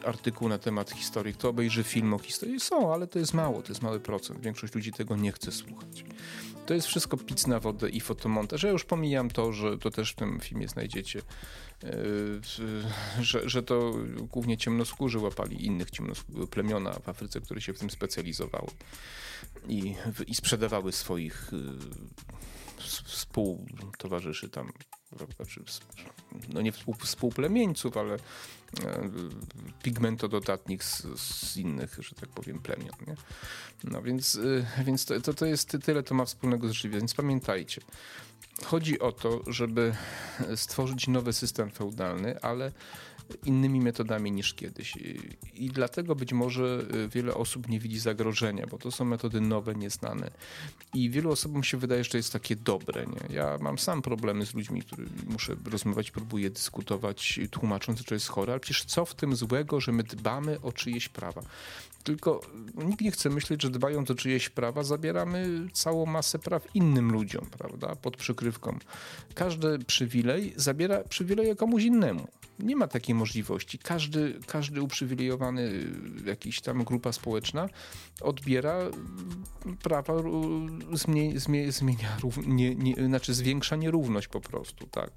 [0.05, 2.61] artykuł na temat historii, kto obejrzy film o historii.
[2.61, 4.41] Są, ale to jest mało, to jest mały procent.
[4.41, 6.05] Większość ludzi tego nie chce słuchać.
[6.67, 8.63] To jest wszystko pic na wodę i fotomontaż.
[8.63, 11.23] Ja już pomijam to, że to też w tym filmie znajdziecie,
[13.21, 13.95] że, że to
[14.31, 18.69] głównie ciemnoskórzy łapali innych ciemnoskórych plemiona w Afryce, które się w tym specjalizowały
[19.69, 19.95] i,
[20.27, 21.51] i sprzedawały swoich
[23.05, 24.73] współtowarzyszy tam,
[25.37, 25.61] znaczy,
[26.49, 28.19] no nie współ, współplemieńców, ale e,
[29.83, 32.97] pigmentododatnik z, z innych, że tak powiem, plemion.
[33.07, 33.15] Nie?
[33.85, 34.39] No więc,
[34.79, 37.01] e, więc to, to jest tyle, to ma wspólnego z rzeczywistością.
[37.01, 37.81] Więc pamiętajcie,
[38.65, 39.95] chodzi o to, żeby
[40.57, 42.73] stworzyć nowy system feudalny, ale
[43.45, 44.97] innymi metodami niż kiedyś.
[45.55, 49.75] I dlatego być może y, wiele osób nie widzi zagrożenia, bo to są metody nowe,
[49.75, 50.31] nieznane.
[50.95, 53.07] I wielu osobom się wydaje, że to jest takie dobre.
[53.07, 53.35] Nie?
[53.35, 58.29] Ja mam sam problemy z ludźmi, którymi muszę rozmawiać, próbuję dyskutować, tłumacząc, że to jest
[58.29, 61.43] chore, ale przecież co w tym złego, że my dbamy o czyjeś prawa?
[62.05, 62.41] Tylko
[62.75, 67.47] nikt nie chce myśleć, że dbając o czyjeś prawa, zabieramy całą masę praw innym ludziom,
[67.59, 67.97] prawda?
[67.97, 68.79] Pod przykrywką.
[69.35, 72.29] Każdy przywilej zabiera przywileje komuś innemu.
[72.59, 73.79] Nie ma takiej możliwości.
[73.79, 75.87] Każdy, każdy uprzywilejowany
[76.27, 77.69] jakiś tam grupa społeczna
[78.21, 78.79] odbiera
[79.83, 80.15] prawa,
[80.93, 85.11] zmienia, zmienia nie, nie, znaczy zwiększa nierówność po prostu, tak.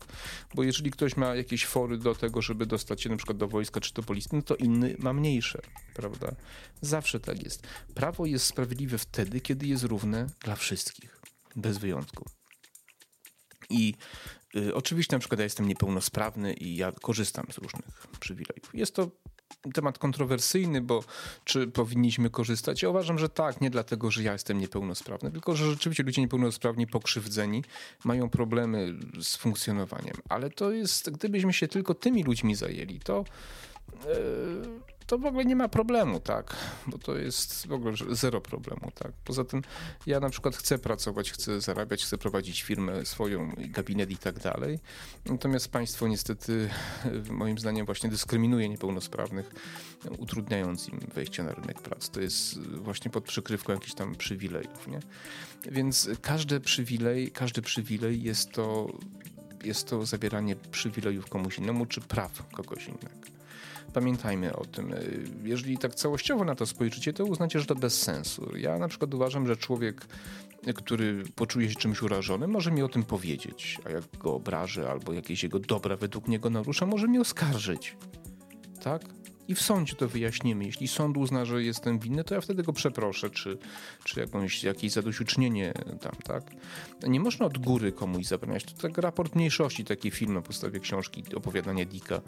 [0.55, 3.81] Bo jeżeli ktoś ma jakieś fory do tego, żeby dostać się na przykład do wojska
[3.81, 5.61] czy do policji, no to inny ma mniejsze,
[5.93, 6.35] prawda?
[6.81, 7.67] Zawsze tak jest.
[7.93, 11.21] Prawo jest sprawiedliwe wtedy, kiedy jest równe dla wszystkich,
[11.55, 12.25] bez wyjątku.
[13.69, 13.93] I
[14.55, 18.69] y, oczywiście na przykład ja jestem niepełnosprawny i ja korzystam z różnych przywilejów.
[18.73, 19.11] Jest to
[19.73, 21.03] temat kontrowersyjny, bo
[21.43, 22.81] czy powinniśmy korzystać?
[22.81, 26.87] Ja uważam, że tak, nie dlatego, że ja jestem niepełnosprawny, tylko że rzeczywiście ludzie niepełnosprawni,
[26.87, 27.63] pokrzywdzeni
[28.03, 30.15] mają problemy z funkcjonowaniem.
[30.29, 33.25] Ale to jest, gdybyśmy się tylko tymi ludźmi zajęli, to.
[34.05, 36.55] Yy, to w ogóle nie ma problemu, tak,
[36.87, 39.11] bo to jest w ogóle zero problemu, tak.
[39.23, 39.61] Poza tym
[40.05, 44.79] ja na przykład chcę pracować, chcę zarabiać, chcę prowadzić firmę swoją, gabinet i tak dalej.
[45.25, 46.69] Natomiast państwo niestety
[47.29, 49.51] moim zdaniem właśnie dyskryminuje niepełnosprawnych,
[50.17, 52.11] utrudniając im wejście na rynek pracy.
[52.11, 54.99] To jest właśnie pod przykrywką jakichś tam przywilejów, nie?
[55.71, 58.87] Więc każdy przywilej, każdy przywilej jest to
[59.63, 63.36] jest to zabieranie przywilejów komuś innemu, czy praw kogoś innego.
[63.93, 64.93] Pamiętajmy o tym.
[65.43, 68.57] Jeżeli tak całościowo na to spojrzycie, to uznacie, że to bez sensu.
[68.57, 70.05] Ja na przykład uważam, że człowiek,
[70.75, 75.13] który poczuje się czymś urażony, może mi o tym powiedzieć, a jak go obrażę albo
[75.13, 77.97] jakieś jego dobra według niego narusza, może mi oskarżyć.
[78.83, 79.16] Tak?
[79.47, 80.65] I w sądzie to wyjaśnimy.
[80.65, 83.57] Jeśli sąd uzna, że jestem winny, to ja wtedy go przeproszę, czy,
[84.03, 86.43] czy jakąś, jakieś zadośćuczynienie tam, tak?
[87.07, 88.63] Nie można od góry komuś zabraniać.
[88.63, 92.21] To tak raport mniejszości, taki film na podstawie książki, opowiadania Dicka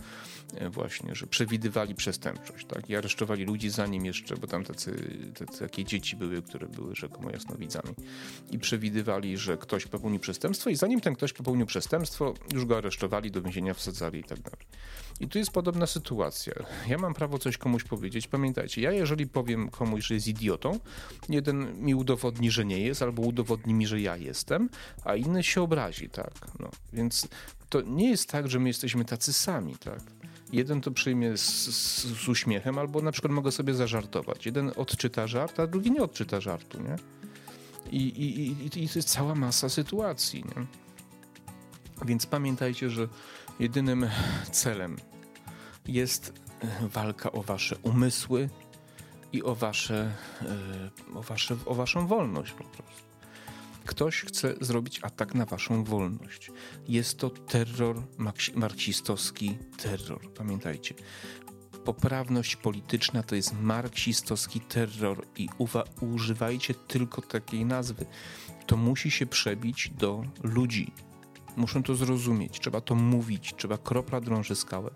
[0.56, 2.90] e, właśnie, że przewidywali przestępczość, tak?
[2.90, 4.94] I aresztowali ludzi zanim jeszcze, bo tam tacy,
[5.40, 7.96] tacy takie dzieci były, które były rzekomo jasnowidzami
[8.52, 13.32] i przewidywali, że ktoś popełni przestępstwo i zanim ten ktoś popełnił przestępstwo, już go aresztowali,
[13.32, 14.66] do więzienia wsadzali i tak dalej.
[15.20, 16.54] I tu jest podobna sytuacja.
[16.88, 18.28] Ja mam prawo coś komuś powiedzieć.
[18.28, 20.80] Pamiętajcie, ja jeżeli powiem komuś, że jest idiotą,
[21.30, 24.70] jeden mi udowodni, że nie jest, albo udowodni mi, że ja jestem,
[25.04, 26.34] a inny się obrazi, tak.
[26.60, 27.28] No, więc
[27.70, 30.02] to nie jest tak, że my jesteśmy tacy sami, tak.
[30.54, 31.42] Jeden to przyjmie z,
[31.76, 34.46] z, z uśmiechem, albo na przykład mogę sobie zażartować.
[34.46, 36.96] Jeden odczyta żart, a drugi nie odczyta żartu, nie?
[37.92, 40.66] I, i, i, i to jest cała masa sytuacji, nie?
[42.06, 43.08] Więc pamiętajcie, że
[43.60, 44.10] jedynym
[44.52, 44.98] celem
[45.88, 46.34] jest
[46.82, 48.50] walka o wasze umysły
[49.34, 53.10] i o, wasze, e, o, wasze, o waszą wolność po prostu.
[53.86, 56.52] Ktoś chce zrobić atak na waszą wolność.
[56.88, 58.04] Jest to terror
[58.56, 60.34] marksistowski terror.
[60.34, 60.96] Pamiętajcie.
[61.86, 65.50] Poprawność polityczna to jest marksistowski terror i
[66.02, 68.06] używajcie tylko takiej nazwy.
[68.66, 70.92] To musi się przebić do ludzi.
[71.58, 74.92] Muszą to zrozumieć, trzeba to mówić, trzeba kropla drąży skałę.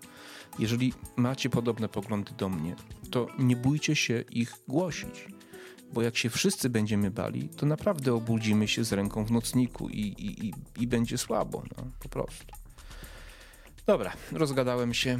[0.58, 2.76] Jeżeli macie podobne poglądy do mnie,
[3.10, 5.28] to nie bójcie się ich głosić.
[5.92, 10.00] Bo jak się wszyscy będziemy bali, to naprawdę obudzimy się z ręką w nocniku i,
[10.00, 12.46] i, i, i będzie słabo, no, po prostu.
[13.86, 15.18] Dobra, rozgadałem się,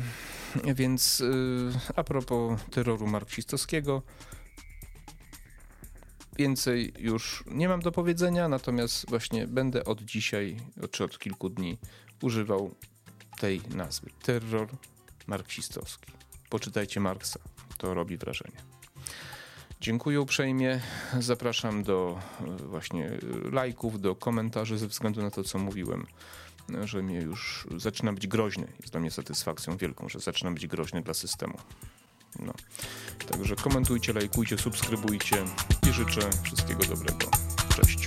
[0.75, 4.03] więc yy, a propos terroru marksistowskiego,
[6.37, 10.57] więcej już nie mam do powiedzenia, natomiast właśnie będę od dzisiaj,
[10.91, 11.79] czy od kilku dni
[12.23, 12.75] używał
[13.39, 14.11] tej nazwy.
[14.23, 14.69] Terror
[15.27, 16.13] marksistowski.
[16.51, 17.41] Poczytajcie Marksa,
[17.79, 18.75] to robi wrażenie.
[19.81, 20.81] Dziękuję uprzejmie.
[21.21, 23.11] Zapraszam do e, właśnie
[23.53, 26.07] lajków, do komentarzy ze względu na to, co mówiłem.
[26.85, 28.73] że mnie już zaczyna być groźny.
[28.81, 31.59] Jest dla mnie satysfakcją wielką, że zaczyna być groźny dla systemu.
[32.41, 32.53] No.
[33.29, 35.37] Także komentujcie, lajkujcie, subskrybujcie
[35.89, 37.27] i życzę wszystkiego dobrego.
[37.77, 38.04] Cześć.